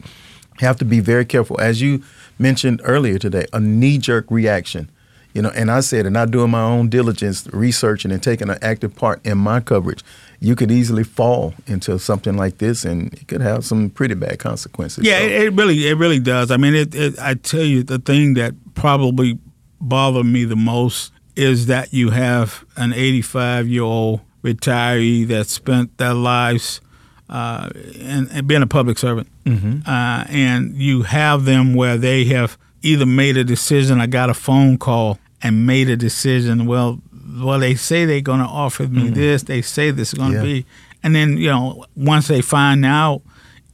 [0.59, 1.61] have to be very careful.
[1.61, 2.03] As you
[2.39, 4.91] mentioned earlier today, a knee jerk reaction.
[5.35, 8.59] You know, and I said, and not doing my own diligence, researching and taking an
[8.63, 10.05] active part in my coverage,
[10.39, 14.39] you could easily fall into something like this, and it could have some pretty bad
[14.39, 15.05] consequences.
[15.05, 15.25] Yeah, so.
[15.25, 16.53] it, it, really, it really does.
[16.53, 19.39] I mean, it, it, I tell you, the thing that probably
[19.81, 25.99] bothered me the most is that you have an 85 year old retiree that spent
[25.99, 26.81] their lives
[27.29, 29.81] uh, and, and, being a public servant, mm-hmm.
[29.89, 34.35] uh, and you have them where they have either made a decision, I got a
[34.35, 36.67] phone call and made a decision.
[36.67, 37.01] Well,
[37.39, 39.15] well, they say they're going to offer me mm-hmm.
[39.15, 39.45] this.
[39.45, 40.43] They say this is going to yeah.
[40.43, 40.67] be,
[41.05, 43.23] and then you know once they find out,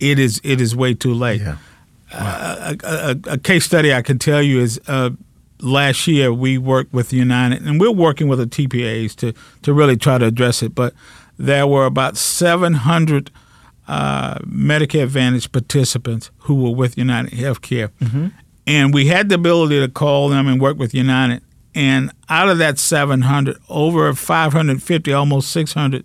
[0.01, 1.41] it is it is way too late.
[1.41, 1.57] Yeah.
[2.13, 5.11] a, a, a, case study I can tell you is uh,
[5.61, 9.97] last year we worked with United, and we're working with the TPAs to to really
[9.97, 10.75] try to address it.
[10.75, 10.93] But
[11.39, 13.31] there were about 700
[13.87, 18.29] uh, Medicare Advantage participants who were with United Healthcare, mm-hmm.
[18.67, 21.43] and we had the ability to call them and work with United.
[21.75, 26.05] And out of that 700, over 550, almost 600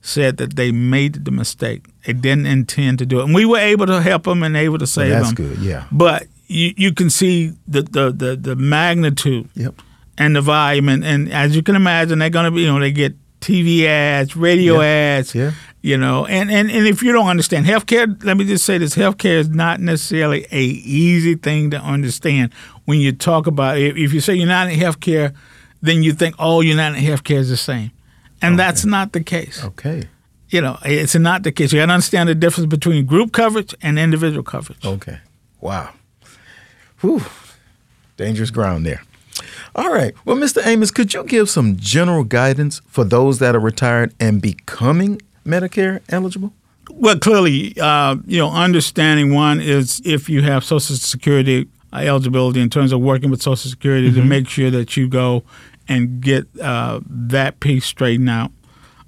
[0.00, 1.86] said that they made the mistake.
[2.04, 4.78] They didn't intend to do it, and we were able to help them and able
[4.78, 5.48] to save well, that's them.
[5.48, 5.84] That's good, yeah.
[5.90, 9.74] But you, you can see the the the, the magnitude yep.
[10.16, 12.80] and the volume, and, and as you can imagine, they're going to be you know
[12.80, 15.52] they get TV ads, radio ads, yeah.
[15.88, 18.94] You know, and, and and if you don't understand healthcare, let me just say this:
[18.94, 22.52] healthcare is not necessarily a easy thing to understand.
[22.84, 25.34] When you talk about it, if you say United Healthcare,
[25.80, 27.90] then you think oh United Healthcare is the same,
[28.42, 28.66] and okay.
[28.66, 29.64] that's not the case.
[29.64, 30.10] Okay.
[30.50, 31.72] You know, it's not the case.
[31.72, 34.84] You got to understand the difference between group coverage and individual coverage.
[34.84, 35.20] Okay.
[35.62, 35.94] Wow.
[37.00, 37.22] Whew.
[38.18, 39.02] Dangerous ground there.
[39.74, 40.14] All right.
[40.26, 40.62] Well, Mr.
[40.66, 46.00] Amis, could you give some general guidance for those that are retired and becoming Medicare
[46.08, 46.52] eligible?
[46.90, 52.60] Well, clearly, uh, you know, understanding one is if you have Social Security uh, eligibility
[52.60, 54.20] in terms of working with Social Security mm-hmm.
[54.20, 55.42] to make sure that you go
[55.88, 58.52] and get uh, that piece straightened out.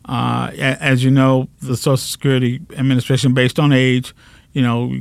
[0.07, 4.15] Uh, as you know, the Social Security Administration, based on age,
[4.53, 4.93] you know,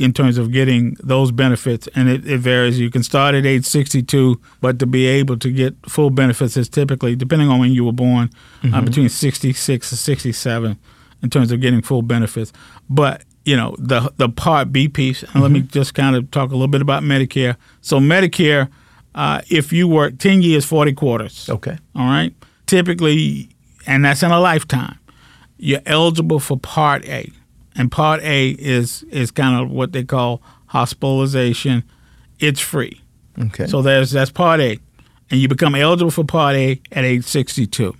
[0.00, 2.80] in terms of getting those benefits, and it, it, varies.
[2.80, 6.68] You can start at age 62, but to be able to get full benefits is
[6.68, 8.74] typically, depending on when you were born, uh, mm-hmm.
[8.74, 10.78] uh, between 66 and 67
[11.22, 12.52] in terms of getting full benefits.
[12.88, 15.42] But you know the the Part B piece, and mm-hmm.
[15.42, 15.68] let me mm-hmm.
[15.68, 17.56] just kind of talk a little bit about Medicare.
[17.82, 18.70] So Medicare,
[19.14, 21.48] uh, if you work 10 years, 40 quarters.
[21.48, 21.76] Okay.
[21.94, 22.34] All right.
[22.66, 23.50] Typically,
[23.86, 24.98] and that's in a lifetime.
[25.58, 27.30] You're eligible for Part A
[27.76, 31.84] and Part A is is kind of what they call hospitalization.
[32.38, 33.00] It's free.
[33.38, 33.66] Okay.
[33.66, 34.78] So there's that's Part A,
[35.30, 37.94] and you become eligible for Part A at age 62.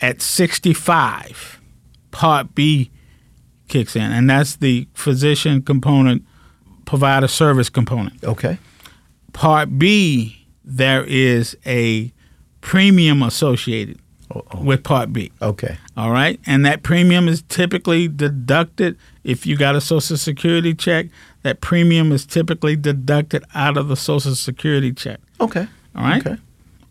[0.00, 1.60] At 65,
[2.10, 2.90] Part B
[3.68, 6.24] kicks in, and that's the physician component,
[6.84, 8.22] provider service component.
[8.24, 8.58] Okay.
[9.32, 12.12] Part B, there is a
[12.60, 13.98] premium associated.
[14.60, 15.32] With Part B.
[15.40, 15.76] Okay.
[15.96, 16.38] All right.
[16.46, 21.06] And that premium is typically deducted if you got a Social Security check.
[21.42, 25.18] That premium is typically deducted out of the Social Security check.
[25.40, 25.66] Okay.
[25.96, 26.24] All right.
[26.26, 26.40] Okay.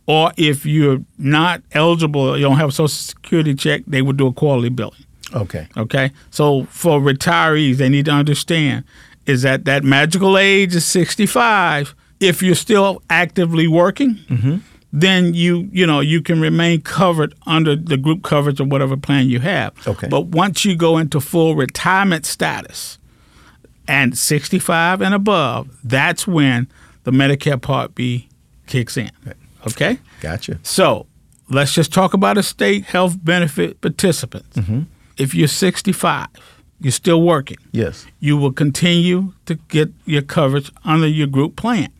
[0.08, 4.28] Or if you're not eligible, you don't have a Social Security check, they would do
[4.28, 5.06] a quarterly billing.
[5.34, 5.68] Okay.
[5.78, 6.12] Okay.
[6.32, 8.84] So for retirees, they need to understand
[9.26, 11.96] is that that magical age is 65.
[12.20, 14.58] If you're still actively working, mm-hmm
[14.94, 19.28] then you you know you can remain covered under the group coverage or whatever plan
[19.28, 19.74] you have.
[19.88, 20.08] Okay.
[20.08, 22.98] But once you go into full retirement status
[23.88, 26.68] and 65 and above, that's when
[27.04, 28.28] the Medicare Part B
[28.68, 29.12] kicks in.
[29.68, 30.00] Okay?
[30.22, 30.60] Gotcha.
[30.64, 31.08] So
[31.50, 34.58] let's just talk about a state health benefit participants.
[34.58, 34.82] Mm-hmm.
[35.18, 36.28] If you're 65,
[36.80, 37.58] you're still working.
[37.72, 38.06] Yes.
[38.20, 41.92] You will continue to get your coverage under your group plan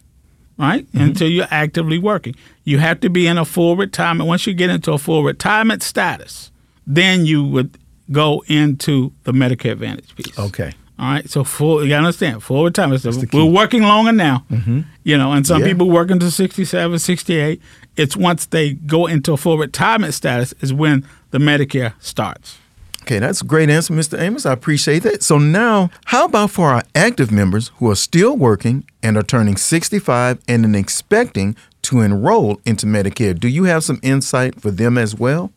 [0.58, 0.86] right?
[0.88, 1.02] Mm-hmm.
[1.02, 2.36] Until you're actively working.
[2.64, 4.28] You have to be in a full retirement.
[4.28, 6.52] Once you get into a full retirement status,
[6.86, 7.78] then you would
[8.12, 10.38] go into the Medicare Advantage piece.
[10.38, 10.74] Okay.
[11.00, 11.28] All right.
[11.30, 13.02] So full, you understand, full retirement.
[13.02, 14.82] So we're working longer now, mm-hmm.
[15.04, 15.70] you know, and some yeah.
[15.70, 17.62] people working to 67, 68.
[17.98, 22.58] It's once they go into a full retirement status is when the Medicare starts.
[23.02, 24.20] Okay, that's a great answer, Mr.
[24.20, 24.46] Amis.
[24.46, 25.24] I appreciate that.
[25.24, 29.58] So now, how about for our active members who are still working and are turning
[29.58, 33.38] 65 and then expecting to enroll into Medicare?
[33.38, 35.52] Do you have some insight for them as well?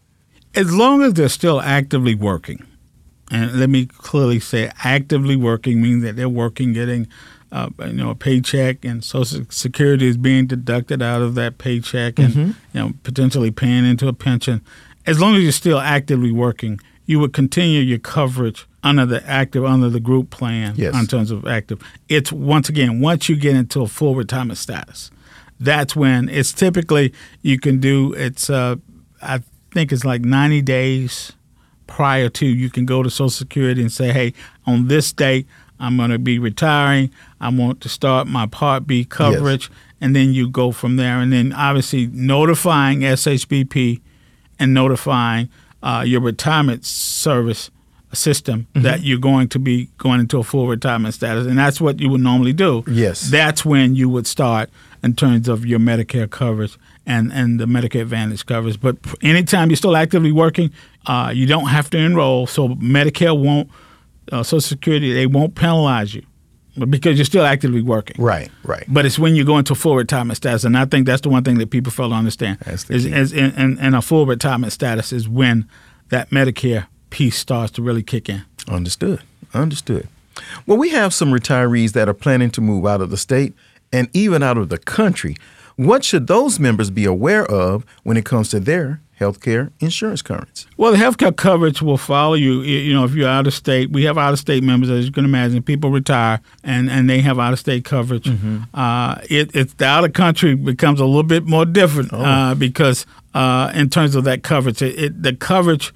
[0.55, 2.65] As long as they're still actively working,
[3.31, 7.09] and let me clearly say actively working means that they're working, getting
[7.53, 12.19] uh, you know a paycheck, and Social Security is being deducted out of that paycheck,
[12.19, 12.51] and mm-hmm.
[12.73, 14.63] you know potentially paying into a pension.
[15.07, 19.65] As long as you're still actively working, you would continue your coverage under the active
[19.65, 20.95] under the group plan yes.
[20.95, 21.83] in terms of active.
[22.09, 25.11] It's once again once you get into a full retirement status,
[25.61, 27.13] that's when it's typically
[27.43, 28.77] you can do it's uh,
[29.23, 29.41] I
[29.73, 31.33] think it's like 90 days
[31.87, 34.33] prior to you can go to Social Security and say, hey,
[34.67, 35.47] on this date
[35.81, 37.11] I'm going to be retiring.
[37.41, 39.79] I want to start my Part B coverage, yes.
[40.01, 41.19] and then you go from there.
[41.19, 44.01] And then obviously notifying SHBP
[44.59, 45.49] and notifying
[45.85, 47.71] uh, your retirement service
[48.13, 48.83] system mm-hmm.
[48.83, 52.09] that you're going to be going into a full retirement status, and that's what you
[52.09, 52.83] would normally do.
[52.89, 54.71] Yes, that's when you would start
[55.03, 58.81] in terms of your Medicare coverage and and the Medicare Advantage coverage.
[58.81, 60.73] But anytime you're still actively working,
[61.07, 62.47] uh, you don't have to enroll.
[62.47, 63.71] So Medicare won't,
[64.33, 66.25] uh, Social Security, they won't penalize you.
[66.89, 68.23] Because you're still actively working.
[68.23, 68.85] Right, right.
[68.89, 71.45] But it's when you go into full retirement status, and I think that's the one
[71.45, 72.59] thing that people fail to understand.
[72.61, 75.69] That's the is, is in, in, in a full retirement status is when
[76.09, 78.43] that Medicare piece starts to really kick in.
[78.69, 79.23] Understood.
[79.53, 80.09] Understood.
[80.67, 83.55] Well, we have some retirees that are planning to move out of the state
[83.93, 85.37] and even out of the country.
[85.77, 90.23] What should those members be aware of when it comes to their health care insurance
[90.23, 90.67] coverage?
[90.77, 92.63] Well, the healthcare coverage will follow you.
[92.63, 95.13] You know, if you're out of state, we have out of state members, as you
[95.13, 95.63] can imagine.
[95.63, 98.29] People retire and, and they have out of state coverage.
[98.75, 103.07] Uh, it, it's the out of country becomes a little bit more different uh, because
[103.35, 105.93] uh, in terms of that coverage, it, it, the coverage.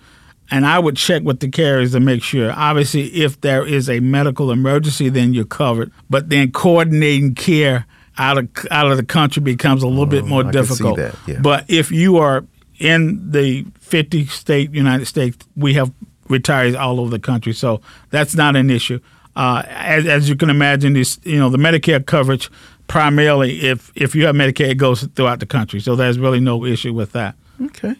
[0.50, 2.52] And I would check with the carriers to make sure.
[2.52, 5.92] Obviously, if there is a medical emergency, then you're covered.
[6.08, 7.84] But then coordinating care
[8.16, 10.96] out of out of the country becomes a little bit more I difficult.
[10.96, 11.40] that, yeah.
[11.40, 12.46] But if you are
[12.78, 15.92] in the 50 state United States, we have
[16.28, 19.00] retirees all over the country, so that's not an issue.
[19.34, 22.50] Uh, as, as you can imagine, this you know the Medicare coverage
[22.88, 26.64] primarily if if you have Medicare, it goes throughout the country, so there's really no
[26.64, 27.36] issue with that.
[27.62, 27.94] Okay.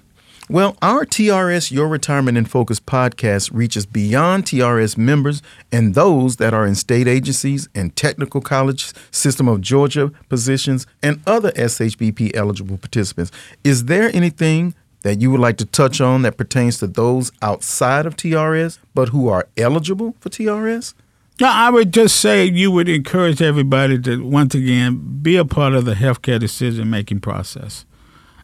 [0.50, 6.54] Well, our TRS Your Retirement in Focus podcast reaches beyond TRS members and those that
[6.54, 12.78] are in state agencies and technical college system of Georgia positions and other SHBP eligible
[12.78, 13.30] participants.
[13.62, 18.06] Is there anything that you would like to touch on that pertains to those outside
[18.06, 20.94] of TRS but who are eligible for TRS?
[21.42, 25.74] No, I would just say you would encourage everybody to once again be a part
[25.74, 27.84] of the healthcare decision making process.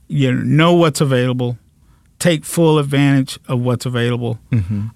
[0.06, 1.56] You know what's available,
[2.24, 4.38] take full advantage of what's available.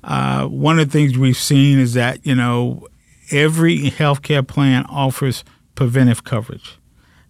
[0.02, 2.86] Uh, one of the things we've seen is that you know
[3.30, 6.78] every healthcare plan offers preventive coverage.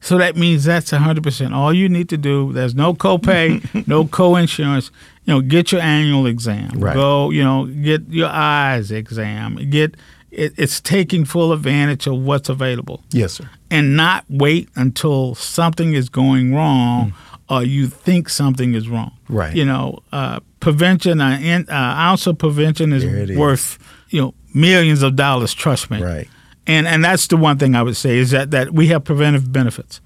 [0.00, 1.52] So that means that's 100%.
[1.52, 3.48] All you need to do, there's no copay,
[3.88, 4.92] no co-insurance.
[5.24, 6.70] You know, get your annual exam.
[6.78, 6.94] Right.
[6.94, 9.56] Go, you know, get your eyes exam.
[9.70, 9.96] Get
[10.30, 13.50] it, it's taking full advantage of what's available Yes, sir.
[13.70, 17.12] and not wait until something is going wrong
[17.50, 19.12] or you think something is wrong.
[19.30, 19.36] Mm.
[19.38, 19.56] Right.
[19.56, 23.36] You know, uh, prevention, an uh, ounce of prevention is, is.
[23.36, 23.78] worth,
[24.10, 26.02] you know, millions of dollars, trust me.
[26.02, 26.28] Right.
[26.66, 29.50] And and that's the one thing I would say is that, that we have preventive
[29.52, 30.00] benefits.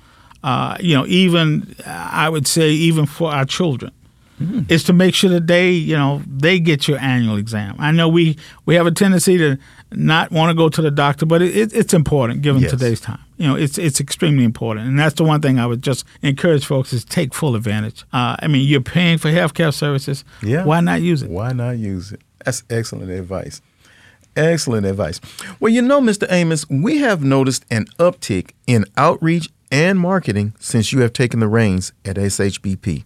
[0.44, 3.92] Uh, you know, even I would say even for our children,
[4.68, 7.76] is to make sure that they, you know, they get your annual exam.
[7.78, 9.56] I know we we have a tendency to
[9.92, 12.70] not want to go to the doctor, but it, it, it's important given Yes.
[12.72, 13.20] today's time.
[13.42, 16.64] You know, it's it's extremely important, and that's the one thing I would just encourage
[16.64, 18.04] folks is take full advantage.
[18.12, 20.24] Uh, I mean, you're paying for healthcare services.
[20.44, 20.64] Yeah.
[20.64, 21.28] Why not use it?
[21.28, 22.20] Why not use it?
[22.44, 23.60] That's excellent advice.
[24.36, 25.20] Excellent advice.
[25.58, 26.30] Well, you know, Mr.
[26.30, 31.48] Amis, we have noticed an uptick in outreach and marketing since you have taken the
[31.48, 33.02] reins at SHBP.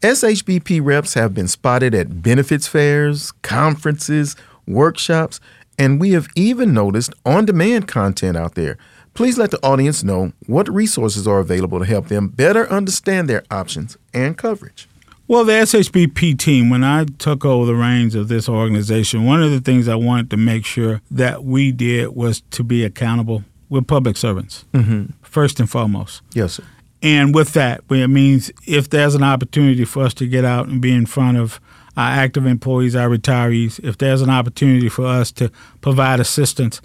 [0.00, 4.34] SHBP reps have been spotted at benefits fairs, conferences,
[4.66, 5.38] workshops,
[5.78, 8.76] and we have even noticed on demand content out there.
[9.14, 13.44] Please let the audience know what resources are available to help them better understand their
[13.50, 14.88] options and coverage.
[15.28, 19.50] Well, the SHBP team, when I took over the reins of this organization, one of
[19.50, 23.44] the things I wanted to make sure that we did was to be accountable.
[23.68, 25.12] We're public servants, mm-hmm.
[25.22, 26.22] first and foremost.
[26.34, 26.64] Yes, sir.
[27.02, 30.80] And with that, it means if there's an opportunity for us to get out and
[30.80, 31.60] be in front of
[31.96, 36.80] our active employees, our retirees, if there's an opportunity for us to provide assistance,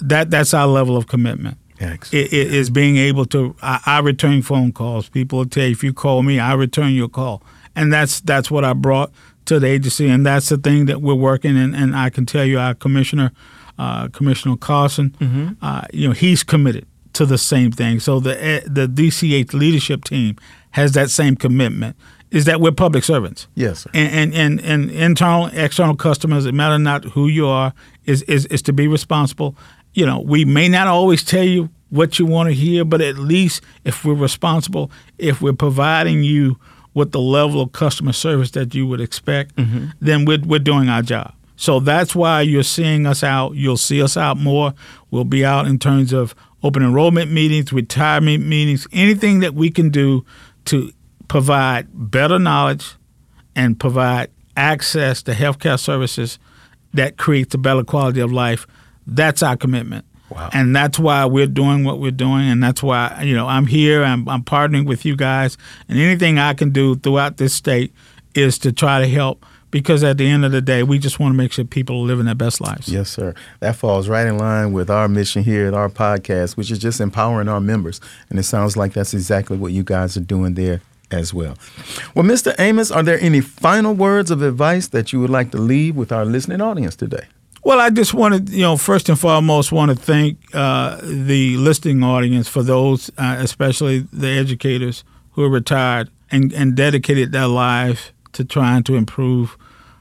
[0.00, 1.58] that that's our level of commitment.
[1.80, 2.12] Excellent.
[2.14, 3.54] It, it is being able to.
[3.62, 5.08] I, I return phone calls.
[5.08, 7.42] People will tell you if you call me, I return your call,
[7.76, 9.10] and that's that's what I brought
[9.46, 11.56] to the agency, and that's the thing that we're working.
[11.56, 13.32] And, and I can tell you, our commissioner,
[13.78, 18.00] uh, Commissioner Carlson, uh, you know, he's committed to the same thing.
[18.00, 20.36] So the eh, the DCH leadership team
[20.72, 21.96] has that same commitment.
[22.30, 23.90] Is that we're public servants Yes, sir.
[23.94, 27.72] and, and, and, and internal, external customers, it matter not who you are,
[28.04, 29.56] is, is, is to be responsible.
[29.94, 33.18] You know, we may not always tell you what you want to hear, but at
[33.18, 36.58] least if we're responsible, if we're providing you
[36.94, 39.88] with the level of customer service that you would expect, mm-hmm.
[40.00, 41.32] then we're, we're doing our job.
[41.56, 43.54] So that's why you're seeing us out.
[43.54, 44.74] You'll see us out more.
[45.10, 49.90] We'll be out in terms of open enrollment meetings, retirement meetings, anything that we can
[49.90, 50.24] do
[50.66, 50.92] to
[51.26, 52.94] provide better knowledge
[53.56, 56.38] and provide access to healthcare services
[56.94, 58.66] that creates a better quality of life.
[59.08, 60.04] That's our commitment.
[60.30, 60.50] Wow.
[60.52, 62.48] And that's why we're doing what we're doing.
[62.48, 65.56] And that's why, you know, I'm here, I'm, I'm partnering with you guys.
[65.88, 67.94] And anything I can do throughout this state
[68.34, 71.32] is to try to help because at the end of the day, we just want
[71.32, 72.88] to make sure people are living their best lives.
[72.88, 73.34] Yes, sir.
[73.60, 77.00] That falls right in line with our mission here at our podcast, which is just
[77.00, 78.00] empowering our members.
[78.30, 80.80] And it sounds like that's exactly what you guys are doing there
[81.10, 81.56] as well.
[82.14, 82.58] Well, Mr.
[82.58, 86.12] Amis, are there any final words of advice that you would like to leave with
[86.12, 87.26] our listening audience today?
[87.64, 92.02] Well, I just wanted, you know, first and foremost, want to thank uh, the listening
[92.02, 98.12] audience for those, uh, especially the educators who are retired and, and dedicated their lives
[98.32, 99.56] to trying to improve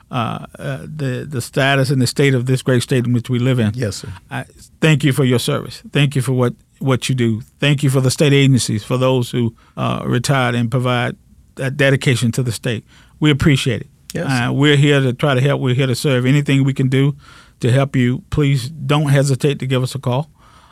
[0.09, 3.39] uh, uh, the the status and the state of this great state in which we
[3.39, 3.71] live in.
[3.75, 4.13] Yes, sir.
[4.31, 4.45] I,
[4.79, 5.83] thank you for your service.
[5.91, 7.41] Thank you for what, what you do.
[7.59, 11.17] Thank you for the state agencies, for those who uh, retired and provide
[11.55, 12.85] that dedication to the state.
[13.19, 13.87] We appreciate it.
[14.13, 14.27] Yes.
[14.27, 15.59] Uh, we're here to try to help.
[15.59, 16.25] We're here to serve.
[16.25, 17.17] Anything we can do
[17.59, 20.29] to help you, please don't hesitate to give us a call.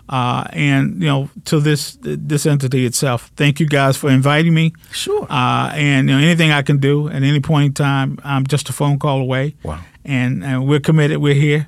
[0.08, 4.74] Uh, and you know, to this this entity itself, thank you guys for inviting me.
[4.92, 5.26] Sure.
[5.30, 8.70] Uh, and you know, anything I can do at any point in time, I'm just
[8.70, 9.56] a phone call away.
[9.64, 9.82] Wow.
[10.04, 11.18] And, and we're committed.
[11.18, 11.68] We're here,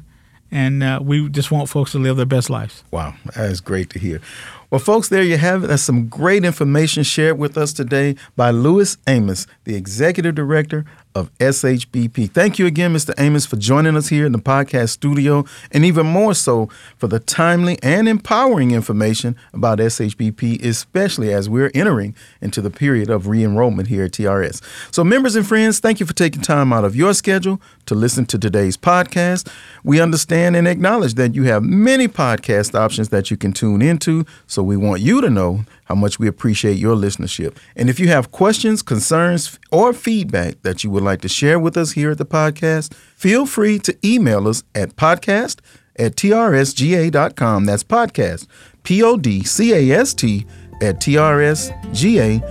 [0.51, 2.83] and uh, we just want folks to live their best lives.
[2.91, 4.21] Wow, that is great to hear.
[4.69, 5.67] Well, folks, there you have it.
[5.67, 10.85] That's some great information shared with us today by Louis Amis, the Executive Director
[11.17, 12.31] of SHBP.
[12.31, 13.13] Thank you again, Mr.
[13.17, 17.19] Amis, for joining us here in the podcast studio, and even more so for the
[17.19, 23.43] timely and empowering information about SHBP, especially as we're entering into the period of re
[23.43, 24.61] enrollment here at TRS.
[24.93, 28.25] So, members and friends, thank you for taking time out of your schedule to listen
[28.27, 29.51] to today's podcast.
[29.83, 34.25] We understand and acknowledge that you have many podcast options that you can tune into,
[34.45, 37.55] so we want you to know how much we appreciate your listenership.
[37.75, 41.77] And if you have questions, concerns, or feedback that you would like to share with
[41.77, 45.59] us here at the podcast, feel free to email us at podcast
[45.97, 47.65] at trsga.com.
[47.65, 48.47] That's podcast,
[48.83, 50.45] P O D C A S T,
[50.81, 52.43] at trsga.com.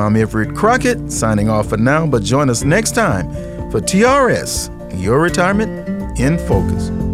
[0.00, 3.30] I'm Everett Crockett, signing off for now, but join us next time
[3.70, 7.13] for TRS, your retirement in focus.